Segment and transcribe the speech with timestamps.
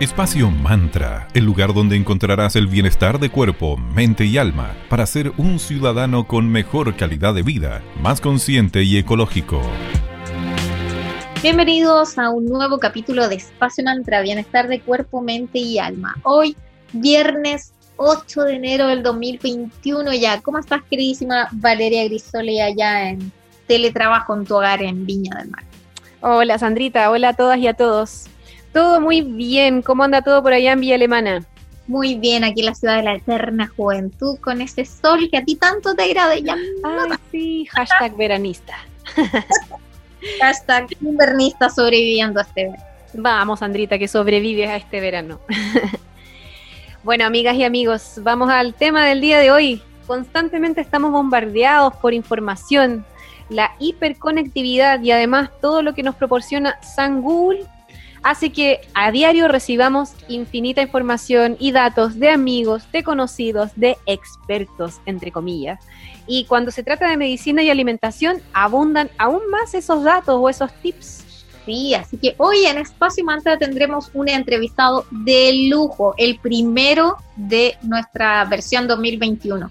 [0.00, 5.30] Espacio Mantra, el lugar donde encontrarás el bienestar de cuerpo, mente y alma para ser
[5.36, 9.60] un ciudadano con mejor calidad de vida, más consciente y ecológico.
[11.42, 16.16] Bienvenidos a un nuevo capítulo de Espacio Mantra, bienestar de cuerpo, mente y alma.
[16.22, 16.56] Hoy,
[16.94, 20.40] viernes 8 de enero del 2021 ya.
[20.40, 23.30] ¿Cómo estás, queridísima Valeria Grisoli, allá en
[23.66, 25.64] teletrabajo en tu hogar en Viña del Mar?
[26.22, 27.10] Hola, Sandrita.
[27.10, 28.30] Hola a todas y a todos.
[28.72, 29.82] Todo muy bien.
[29.82, 31.44] ¿Cómo anda todo por allá en Villa Alemana?
[31.86, 35.44] Muy bien, aquí en la ciudad de la eterna juventud, con ese sol que a
[35.44, 36.38] ti tanto te agrada.
[36.38, 38.74] Ya Ay, sí, hashtag veranista.
[40.40, 42.84] hashtag invernista sobreviviendo a este verano.
[43.14, 45.40] Vamos, Sandrita, que sobrevives a este verano.
[47.02, 49.82] bueno, amigas y amigos, vamos al tema del día de hoy.
[50.06, 53.04] Constantemente estamos bombardeados por información,
[53.48, 57.66] la hiperconectividad y además todo lo que nos proporciona San Google
[58.22, 65.00] hace que a diario recibamos infinita información y datos de amigos, de conocidos, de expertos,
[65.06, 65.80] entre comillas.
[66.26, 70.72] Y cuando se trata de medicina y alimentación, abundan aún más esos datos o esos
[70.82, 71.24] tips.
[71.66, 77.76] Sí, así que hoy en Espacio Mantra tendremos un entrevistado de lujo, el primero de
[77.82, 79.70] nuestra versión 2021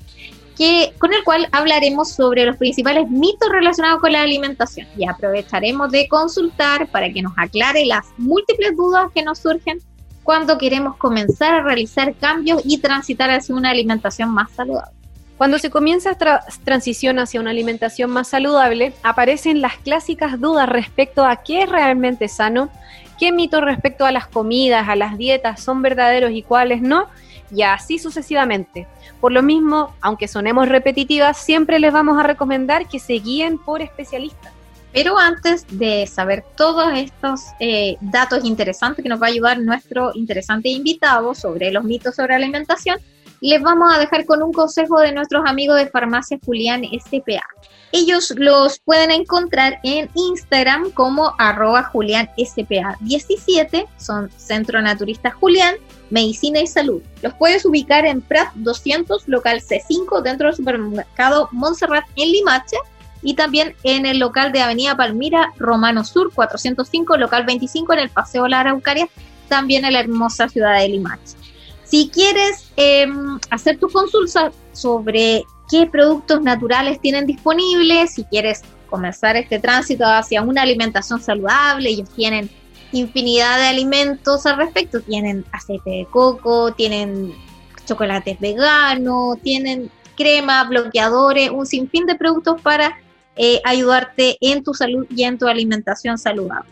[0.98, 6.10] con el cual hablaremos sobre los principales mitos relacionados con la alimentación y aprovecharemos de
[6.10, 9.80] consultar para que nos aclare las múltiples dudas que nos surgen
[10.24, 14.92] cuando queremos comenzar a realizar cambios y transitar hacia una alimentación más saludable.
[15.38, 21.24] Cuando se comienza esta transición hacia una alimentación más saludable, aparecen las clásicas dudas respecto
[21.24, 22.70] a qué es realmente sano,
[23.18, 27.08] qué mitos respecto a las comidas, a las dietas son verdaderos y cuáles no,
[27.52, 28.88] y así sucesivamente.
[29.20, 33.82] Por lo mismo, aunque sonemos repetitivas, siempre les vamos a recomendar que se guíen por
[33.82, 34.54] especialistas.
[34.92, 40.12] Pero antes de saber todos estos eh, datos interesantes que nos va a ayudar nuestro
[40.16, 42.98] interesante invitado sobre los mitos sobre alimentación,
[43.42, 47.44] les vamos a dejar con un consejo de nuestros amigos de Farmacia Julián SPA.
[47.92, 55.76] Ellos los pueden encontrar en Instagram como arroba Julián SPA 17, son Centro Naturista Julián,
[56.10, 57.02] Medicina y Salud.
[57.22, 62.78] Los puedes ubicar en Prat 200, local C5, dentro del supermercado Montserrat en Limache
[63.22, 68.10] y también en el local de Avenida Palmira, Romano Sur 405, local 25 en el
[68.10, 69.08] Paseo La Araucaria,
[69.48, 71.36] también en la hermosa ciudad de Limache.
[71.84, 79.36] Si quieres em, hacer tu consulta sobre qué productos naturales tienen disponibles, si quieres comenzar
[79.38, 82.50] este tránsito hacia una alimentación saludable, ellos tienen
[82.92, 85.02] infinidad de alimentos al respecto.
[85.02, 87.34] Tienen aceite de coco, tienen
[87.86, 93.00] chocolates veganos, tienen crema, bloqueadores, un sinfín de productos para
[93.36, 96.70] eh, ayudarte en tu salud y en tu alimentación saludable.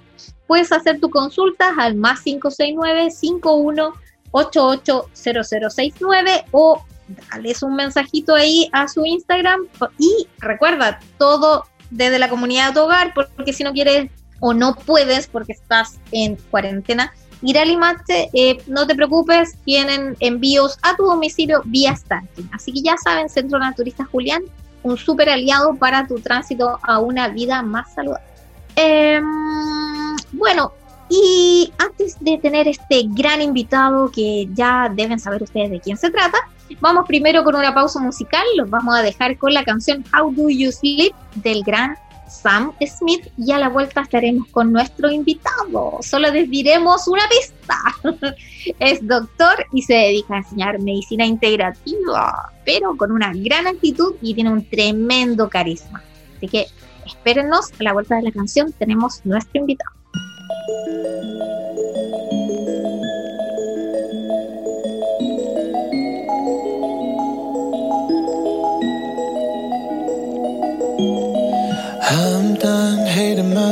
[0.48, 3.94] Puedes hacer tu consulta al más 569 51
[4.32, 6.84] 880069 o
[7.32, 9.62] darles un mensajito ahí a su Instagram
[9.98, 14.76] y recuerda todo desde la comunidad de tu hogar porque si no quieres o no
[14.76, 17.12] puedes porque estás en cuarentena
[17.42, 22.50] ir a Limache, eh, no te preocupes, tienen envíos a tu domicilio vía Starting.
[22.52, 24.44] Así que ya saben, Centro Naturista Julián,
[24.84, 28.26] un súper aliado para tu tránsito a una vida más saludable.
[28.76, 30.72] Em, bueno,
[31.10, 36.10] y antes de tener este gran invitado que ya deben saber ustedes de quién se
[36.10, 36.38] trata,
[36.80, 38.46] vamos primero con una pausa musical.
[38.56, 41.98] Los vamos a dejar con la canción How Do You Sleep del gran
[42.28, 46.00] Sam Smith y a la vuelta estaremos con nuestro invitado.
[46.02, 47.78] Solo les diremos una pista.
[48.80, 54.34] es doctor y se dedica a enseñar medicina integrativa, pero con una gran actitud y
[54.34, 56.04] tiene un tremendo carisma.
[56.36, 56.68] Así que
[57.06, 59.92] espérennos, a la vuelta de la canción tenemos nuestro invitado.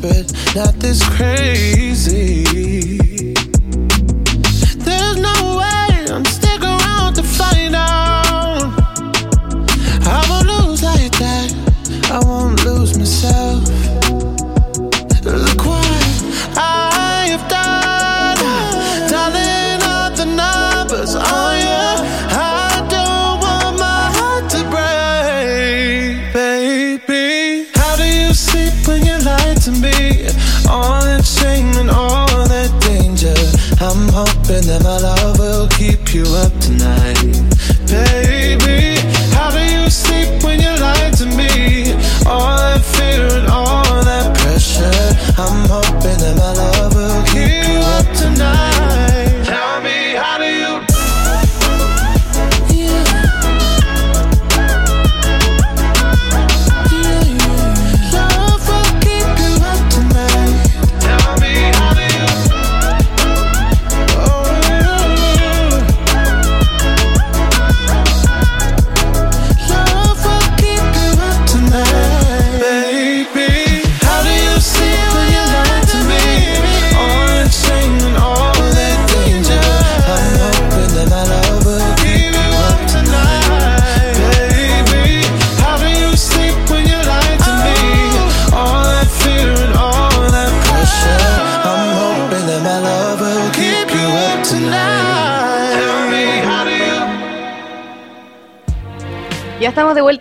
[0.00, 3.05] desperate, not this crazy.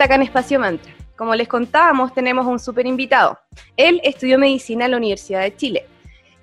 [0.06, 0.94] Acá en Espacio Mantra.
[1.18, 3.40] Como les contábamos, tenemos un súper invitado.
[3.76, 5.86] Él estudió medicina en la Universidad de Chile.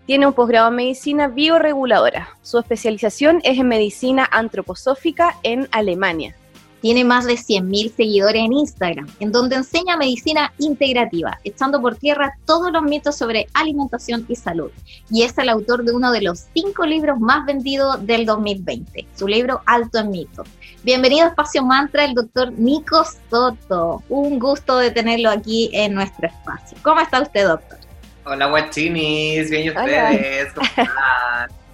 [0.07, 2.31] Tiene un posgrado en medicina bioreguladora.
[2.43, 6.35] Su especialización es en medicina antroposófica en Alemania.
[6.81, 12.33] Tiene más de 100.000 seguidores en Instagram, en donde enseña medicina integrativa, echando por tierra
[12.45, 14.73] todos los mitos sobre alimentación y salud.
[15.09, 19.29] Y es el autor de uno de los cinco libros más vendidos del 2020, su
[19.29, 20.49] libro Alto en Mitos.
[20.85, 24.03] Bienvenido a Espacio Mantra, el doctor Nico Soto.
[24.09, 26.77] Un gusto de tenerlo aquí en nuestro espacio.
[26.83, 27.79] ¿Cómo está usted, doctor?
[28.25, 29.83] Hola, guachinis, bien y Hola.
[29.85, 30.89] ustedes, ¿cómo están?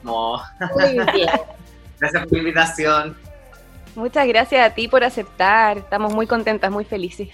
[0.03, 0.43] ¿Cómo?
[0.75, 1.31] Muy bien.
[1.99, 3.17] Gracias por la invitación.
[3.95, 5.79] Muchas gracias a ti por aceptar.
[5.79, 7.31] Estamos muy contentas, muy felices.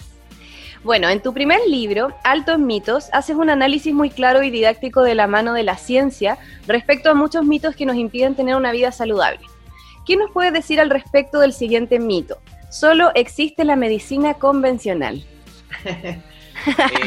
[0.84, 5.02] Bueno, en tu primer libro, Alto en Mitos, haces un análisis muy claro y didáctico
[5.02, 6.38] de la mano de la ciencia
[6.68, 9.40] respecto a muchos mitos que nos impiden tener una vida saludable.
[10.04, 12.38] ¿Qué nos puedes decir al respecto del siguiente mito?
[12.70, 15.24] Solo existe la medicina convencional.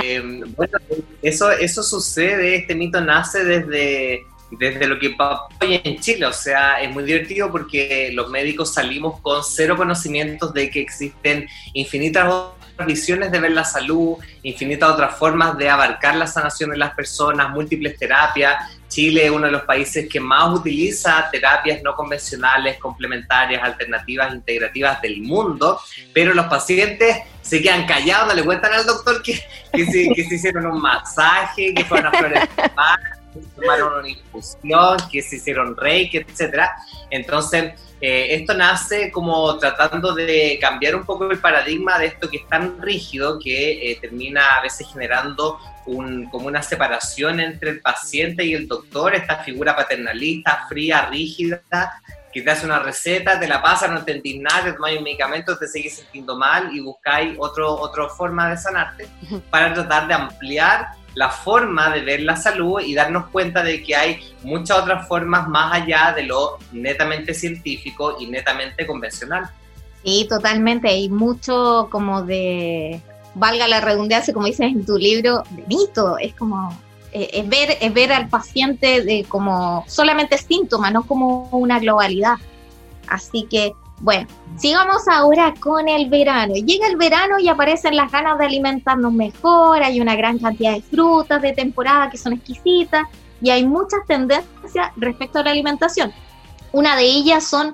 [0.04, 0.22] Eh,
[0.56, 0.78] bueno,
[1.24, 4.22] eso, eso sucede, este mito nace desde,
[4.52, 8.74] desde lo que pasó hoy en Chile, o sea, es muy divertido porque los médicos
[8.74, 12.28] salimos con cero conocimientos de que existen infinitas
[12.86, 17.50] visiones de ver la salud, infinitas otras formas de abarcar la sanación de las personas,
[17.50, 18.72] múltiples terapias.
[18.88, 25.02] Chile es uno de los países que más utiliza terapias no convencionales, complementarias, alternativas, integrativas
[25.02, 25.80] del mundo,
[26.14, 29.42] pero los pacientes se quedan callados, no le cuentan al doctor que,
[29.74, 33.17] que, se, que se hicieron un masaje, que fueron a flores de se
[33.56, 36.76] tomaron una infusión, que se hicieron reiki, etcétera.
[37.10, 42.38] Entonces, eh, esto nace como tratando de cambiar un poco el paradigma de esto que
[42.38, 47.82] es tan rígido que eh, termina a veces generando un, como una separación entre el
[47.82, 51.62] paciente y el doctor, esta figura paternalista, fría, rígida,
[52.32, 55.58] que te hace una receta, te la pasa, no entendís nada, te tomáis un medicamento,
[55.58, 59.08] te seguís sintiendo mal y buscáis otro, otra forma de sanarte
[59.50, 63.96] para tratar de ampliar la forma de ver la salud y darnos cuenta de que
[63.96, 69.50] hay muchas otras formas más allá de lo netamente científico y netamente convencional.
[70.04, 70.90] Sí, totalmente.
[70.90, 73.02] Hay mucho como de,
[73.34, 76.20] valga la redundancia, como dices en tu libro, de mito.
[76.20, 76.78] Es como,
[77.12, 82.36] eh, es, ver, es ver al paciente de como solamente síntomas, no como una globalidad.
[83.08, 84.28] Así que, bueno,
[84.58, 86.54] sigamos ahora con el verano.
[86.54, 90.82] Llega el verano y aparecen las ganas de alimentarnos mejor, hay una gran cantidad de
[90.82, 93.08] frutas de temporada que son exquisitas
[93.42, 96.12] y hay muchas tendencias respecto a la alimentación.
[96.72, 97.74] Una de ellas son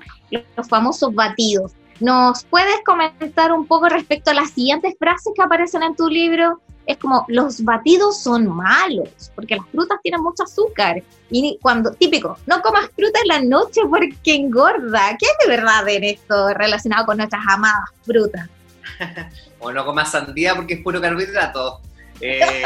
[0.56, 1.74] los famosos batidos.
[2.00, 6.62] ¿Nos puedes comentar un poco respecto a las siguientes frases que aparecen en tu libro?
[6.86, 11.02] Es como, los batidos son malos, porque las frutas tienen mucho azúcar.
[11.30, 15.16] Y cuando, típico, no comas fruta en la noche porque engorda.
[15.18, 18.50] ¿Qué es de verdad en esto relacionado con nuestras amadas frutas?
[19.60, 21.80] o no comas sandía porque es puro carbohidrato.
[22.26, 22.64] Eh,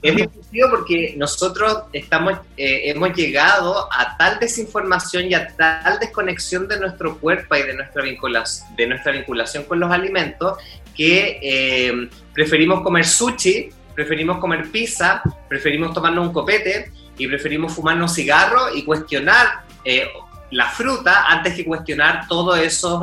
[0.00, 6.66] es difícil porque nosotros estamos, eh, hemos llegado a tal desinformación y a tal desconexión
[6.66, 10.56] de nuestro cuerpo y de nuestra vinculación, de nuestra vinculación con los alimentos
[10.96, 18.14] que eh, preferimos comer sushi, preferimos comer pizza, preferimos tomarnos un copete y preferimos fumarnos
[18.14, 19.64] cigarros y cuestionar
[20.50, 23.02] la fruta antes que cuestionar todos esos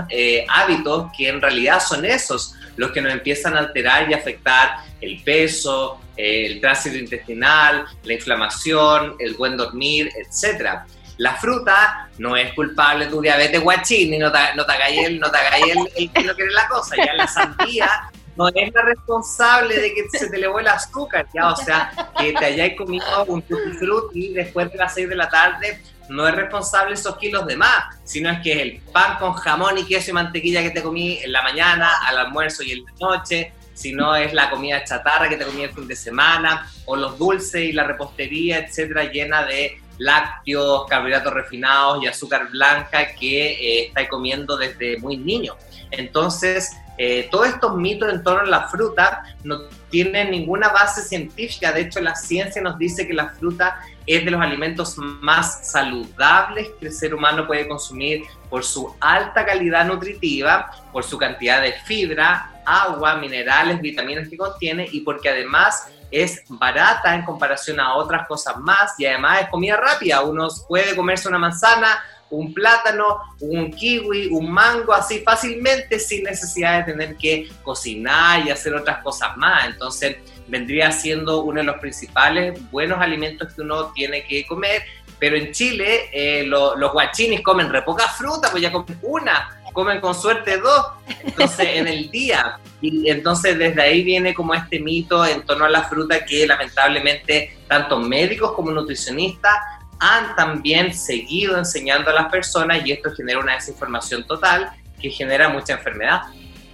[0.50, 5.22] hábitos que en realidad son esos los que nos empiezan a alterar y afectar el
[5.24, 10.82] peso, el tránsito intestinal, la inflamación, el buen dormir, etc.
[11.22, 15.20] La fruta no es culpable tu diabetes guachín, y no te, no te hagáis el,
[15.20, 16.96] no te el, que no quiere la cosa.
[16.96, 21.50] Ya la sandía no es la responsable de que se te elevó el azúcar, ya,
[21.52, 25.30] o sea, que te hayáis comido un tutti frutti después de las 6 de la
[25.30, 29.34] tarde, no es responsable esos kilos de más, sino es que es el pan con
[29.34, 32.84] jamón y queso y mantequilla que te comí en la mañana, al almuerzo y en
[32.84, 36.68] la noche, si no es la comida chatarra que te comí el fin de semana,
[36.86, 43.14] o los dulces y la repostería, etcétera, llena de lácteos, carbohidratos refinados y azúcar blanca
[43.14, 45.56] que eh, comiendo desde muy niño.
[45.92, 51.72] Entonces, eh, todos estos mitos en torno a la fruta no tienen ninguna base científica.
[51.72, 56.70] De hecho, la ciencia nos dice que la fruta es de los alimentos más saludables
[56.80, 61.74] que el ser humano puede consumir por su alta calidad nutritiva, por su cantidad de
[61.86, 68.28] fibra, agua, minerales, vitaminas que contiene y porque además es barata en comparación a otras
[68.28, 70.22] cosas más y además es comida rápida.
[70.22, 76.80] Uno puede comerse una manzana, un plátano, un kiwi, un mango, así fácilmente sin necesidad
[76.80, 79.66] de tener que cocinar y hacer otras cosas más.
[79.66, 84.84] Entonces vendría siendo uno de los principales buenos alimentos que uno tiene que comer.
[85.20, 90.00] Pero en Chile eh, los guachinis comen re poca fruta, pues ya comen una, comen
[90.00, 90.86] con suerte dos,
[91.24, 92.60] entonces en el día.
[92.82, 97.58] Y entonces desde ahí viene como este mito en torno a la fruta que lamentablemente
[97.68, 99.54] tanto médicos como nutricionistas
[100.00, 105.50] han también seguido enseñando a las personas y esto genera una desinformación total que genera
[105.50, 106.22] mucha enfermedad.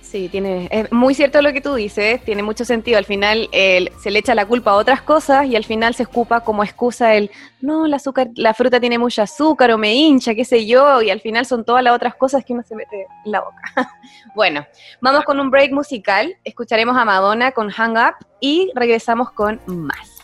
[0.09, 2.97] Sí, tiene, es muy cierto lo que tú dices, tiene mucho sentido.
[2.97, 6.39] Al final se le echa la culpa a otras cosas y al final se escupa
[6.39, 10.45] como excusa el, no, la, azúcar, la fruta tiene mucho azúcar o me hincha, qué
[10.45, 13.31] sé yo, y al final son todas las otras cosas que uno se mete en
[13.33, 13.61] la boca.
[14.35, 14.65] bueno,
[15.01, 20.23] vamos con un break musical, escucharemos a Madonna con Hang Up y regresamos con más.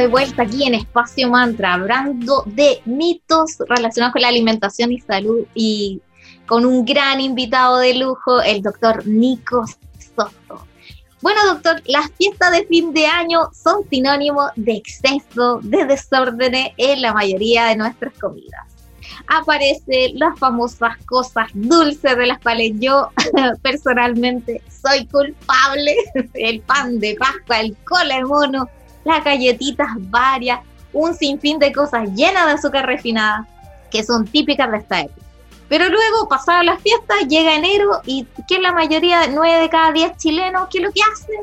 [0.00, 5.44] De vuelta aquí en Espacio Mantra, hablando de mitos relacionados con la alimentación y salud
[5.54, 6.00] y
[6.46, 9.64] con un gran invitado de lujo, el doctor Nico
[10.16, 10.66] Soto.
[11.20, 17.02] Bueno, doctor, las fiestas de fin de año son sinónimo de exceso, de desorden en
[17.02, 18.66] la mayoría de nuestras comidas.
[19.28, 23.10] Aparecen las famosas cosas dulces de las cuales yo
[23.62, 25.94] personalmente soy culpable,
[26.34, 28.66] el pan de Pascua, el cole mono,
[29.10, 30.60] las galletitas varias,
[30.92, 33.46] un sinfín de cosas llenas de azúcar refinada
[33.90, 35.20] que son típicas de esta época.
[35.68, 40.16] Pero luego, pasadas las fiestas, llega enero y que la mayoría, nueve de cada diez
[40.16, 41.36] chilenos, ¿qué es lo que hacen?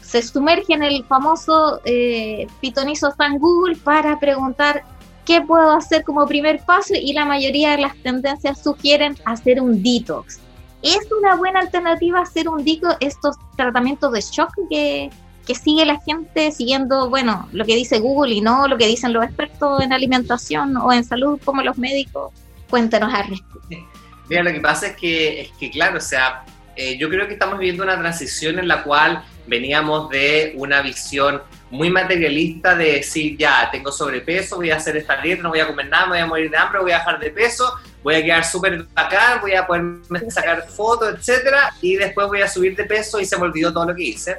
[0.00, 4.84] Se sumerge en el famoso eh, pitonizo San Google para preguntar
[5.24, 9.82] qué puedo hacer como primer paso y la mayoría de las tendencias sugieren hacer un
[9.82, 10.38] detox.
[10.82, 15.10] ¿Es una buena alternativa hacer un detox estos tratamientos de shock que,
[15.46, 19.12] que sigue la gente siguiendo, bueno, lo que dice Google y no lo que dicen
[19.12, 22.32] los expertos en alimentación o en salud como los médicos?
[22.70, 23.60] Cuéntanos al respecto.
[24.28, 26.44] Mira, lo que pasa es que, es que claro, o sea,
[26.76, 31.42] eh, yo creo que estamos viviendo una transición en la cual veníamos de una visión
[31.70, 35.66] muy materialista de decir, ya, tengo sobrepeso, voy a hacer esta dieta, no voy a
[35.66, 38.22] comer nada, me voy a morir de hambre, voy a bajar de peso, voy a
[38.22, 42.84] quedar súper bacán, voy a poderme sacar fotos, etcétera, y después voy a subir de
[42.84, 44.36] peso y se me olvidó todo lo que hice.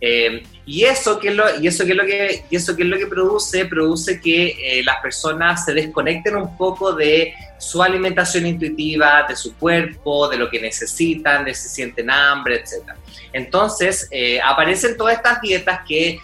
[0.00, 2.82] Eh, y eso que es lo, y eso que es lo que y eso que
[2.82, 7.82] es lo que produce produce que eh, las personas se desconecten un poco de su
[7.82, 12.90] alimentación intuitiva, de su cuerpo, de lo que necesitan, de si sienten hambre, etc.
[13.32, 16.20] Entonces eh, aparecen todas estas dietas que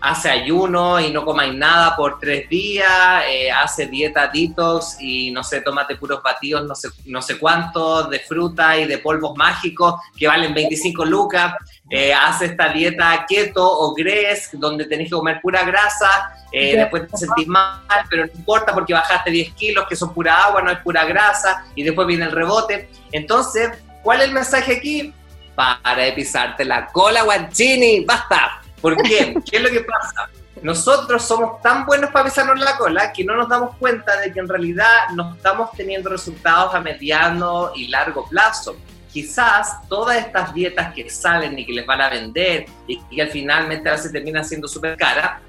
[0.00, 5.44] hace ayuno y no comáis nada por tres días, eh, hace dieta detox y no
[5.44, 9.94] sé, tómate puros batidos, no sé, no sé cuántos de fruta y de polvos mágicos
[10.16, 11.54] que valen 25 lucas,
[11.90, 17.08] eh, hace esta dieta keto o gres donde tenés que comer pura grasa, eh, después
[17.08, 20.70] te sentís mal, pero no importa porque bajaste 10 kilos que son pura agua, no
[20.70, 22.88] es pura grasa y después viene el rebote.
[23.12, 23.70] Entonces,
[24.02, 25.12] ¿cuál es el mensaje aquí?
[25.54, 29.34] Para de pisarte la cola, guanchini, basta ¿Por qué?
[29.50, 30.28] ¿Qué es lo que pasa?
[30.62, 34.40] Nosotros somos tan buenos para pisarnos la cola que no nos damos cuenta de que
[34.40, 38.76] en realidad no estamos teniendo resultados a mediano y largo plazo.
[39.12, 43.28] Quizás todas estas dietas que salen y que les van a vender y que al
[43.28, 45.40] finalmente a veces terminan siendo súper caras,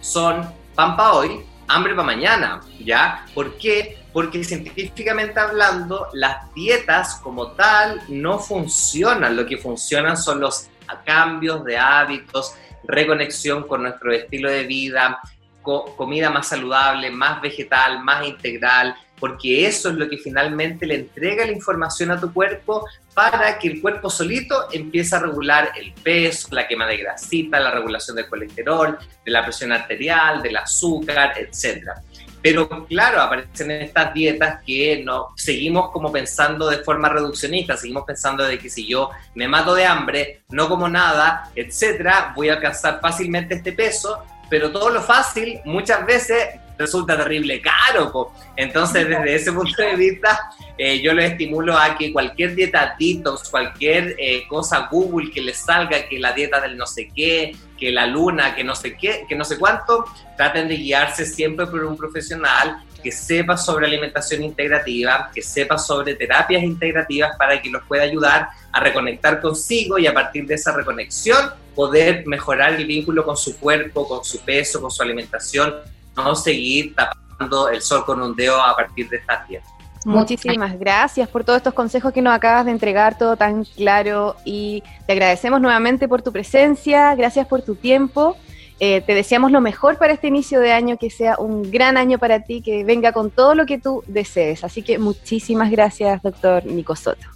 [0.00, 3.24] son pan para hoy, hambre para mañana, ¿ya?
[3.34, 3.98] ¿Por qué?
[4.12, 9.36] Porque científicamente hablando, las dietas como tal no funcionan.
[9.36, 10.68] Lo que funcionan son los
[11.04, 15.20] cambios de hábitos, reconexión con nuestro estilo de vida,
[15.62, 21.46] comida más saludable, más vegetal, más integral, porque eso es lo que finalmente le entrega
[21.46, 26.48] la información a tu cuerpo para que el cuerpo solito empiece a regular el peso,
[26.50, 32.02] la quema de grasita, la regulación del colesterol, de la presión arterial, del azúcar, etcétera.
[32.42, 38.44] Pero claro, aparecen estas dietas que no, seguimos como pensando de forma reduccionista, seguimos pensando
[38.44, 43.00] de que si yo me mato de hambre, no como nada, etcétera, voy a alcanzar
[43.00, 48.32] fácilmente este peso, pero todo lo fácil muchas veces resulta terrible caro.
[48.56, 53.48] Entonces, desde ese punto de vista, eh, yo les estimulo a que cualquier dieta detox,
[53.48, 57.90] cualquier eh, cosa Google que les salga, que la dieta del no sé qué, que
[57.90, 60.04] la luna, que no sé qué, que no sé cuánto,
[60.36, 66.14] traten de guiarse siempre por un profesional que sepa sobre alimentación integrativa, que sepa sobre
[66.16, 70.72] terapias integrativas para que los pueda ayudar a reconectar consigo y a partir de esa
[70.72, 75.74] reconexión poder mejorar el vínculo con su cuerpo, con su peso, con su alimentación,
[76.16, 79.70] no seguir tapando el sol con un dedo a partir de estas dietas.
[80.04, 84.84] Muchísimas gracias por todos estos consejos que nos acabas de entregar, todo tan claro y
[85.04, 88.36] te agradecemos nuevamente por tu presencia, gracias por tu tiempo.
[88.78, 92.18] Eh, te deseamos lo mejor para este inicio de año, que sea un gran año
[92.18, 94.62] para ti, que venga con todo lo que tú desees.
[94.64, 97.26] Así que muchísimas gracias, doctor Nico Soto.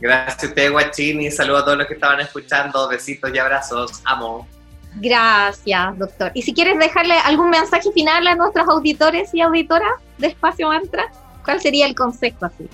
[0.00, 1.30] Gracias a usted, Guachini.
[1.30, 2.88] Saludos a todos los que estaban escuchando.
[2.88, 4.02] Besitos y abrazos.
[4.04, 4.46] Amo.
[4.96, 6.32] Gracias, doctor.
[6.34, 11.10] Y si quieres dejarle algún mensaje final a nuestros auditores y auditoras de Espacio Mantra.
[11.44, 12.68] ¿Cuál sería el consejo así?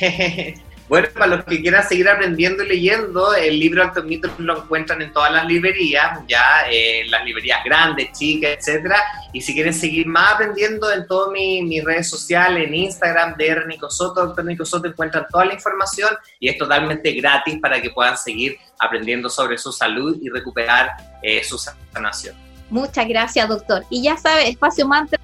[0.88, 5.02] bueno, para los que quieran seguir aprendiendo y leyendo, el libro Altos Mitos lo encuentran
[5.02, 9.02] en todas las librerías, ya eh, las librerías grandes, chicas, etcétera.
[9.32, 13.90] Y si quieren seguir más aprendiendo en todas mis redes sociales, en Instagram, de Nico
[13.90, 18.16] Soto, Doctor Nico Soto, encuentran toda la información y es totalmente gratis para que puedan
[18.16, 22.34] seguir aprendiendo sobre su salud y recuperar eh, su sanación.
[22.70, 23.84] Muchas gracias, doctor.
[23.90, 25.18] Y ya sabe, Espacio Mantra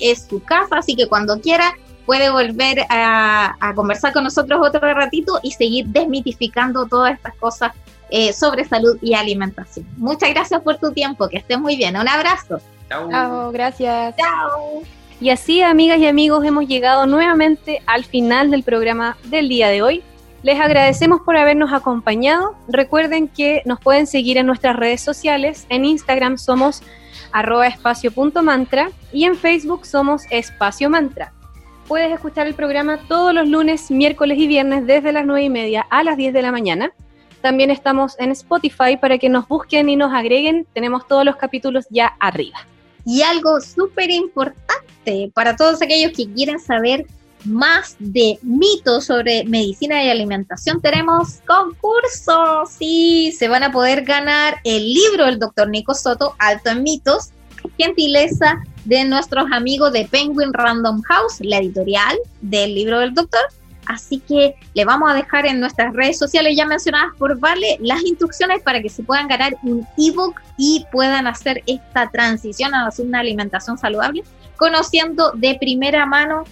[0.00, 1.74] es su casa, así que cuando quiera
[2.06, 7.72] puede volver a, conversar con nosotros otro ratito y seguir desmitificando todas estas cosas
[8.10, 9.86] eh, sobre salud y alimentación.
[9.96, 11.96] Muchas gracias por tu tiempo, que estés muy bien.
[11.96, 12.60] Un abrazo.
[12.88, 14.14] Chao, gracias.
[14.16, 14.82] Chao.
[15.20, 19.82] Y así, amigas y amigos, hemos llegado nuevamente al final del programa del día de
[19.82, 20.02] hoy.
[20.42, 22.54] Les agradecemos por habernos acompañado.
[22.68, 25.66] Recuerden que nos pueden seguir en nuestras redes sociales.
[25.70, 26.82] En Instagram somos
[27.32, 31.32] arroba espacio.mantra y en Facebook somos espacio mantra.
[31.86, 35.86] Puedes escuchar el programa todos los lunes, miércoles y viernes desde las 9 y media
[35.90, 36.92] a las 10 de la mañana.
[37.42, 40.66] También estamos en Spotify para que nos busquen y nos agreguen.
[40.72, 42.56] Tenemos todos los capítulos ya arriba.
[43.04, 47.06] Y algo súper importante para todos aquellos que quieren saber
[47.44, 52.70] más de mitos sobre medicina y alimentación, tenemos concursos.
[52.78, 57.33] Sí, se van a poder ganar el libro del doctor Nico Soto, Alto en Mitos,
[57.78, 63.42] gentileza de nuestros amigos de Penguin Random House, la editorial del libro del doctor.
[63.86, 68.02] Así que le vamos a dejar en nuestras redes sociales ya mencionadas por Vale las
[68.02, 73.20] instrucciones para que se puedan ganar un ebook y puedan hacer esta transición a una
[73.20, 74.24] alimentación saludable,
[74.56, 76.44] conociendo de primera mano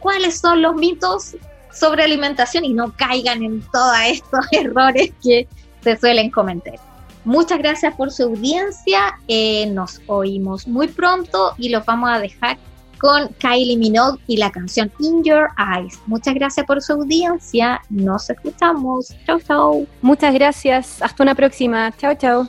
[0.00, 1.36] cuáles son los mitos
[1.72, 5.46] sobre alimentación y no caigan en todos estos errores que
[5.82, 6.80] se suelen cometer.
[7.24, 12.56] Muchas gracias por su audiencia, eh, nos oímos muy pronto y los vamos a dejar
[12.98, 15.98] con Kylie Minogue y la canción In Your Eyes.
[16.06, 19.14] Muchas gracias por su audiencia, nos escuchamos.
[19.26, 19.86] Chau, chau.
[20.02, 21.90] Muchas gracias, hasta una próxima.
[21.96, 22.48] Chao, chao.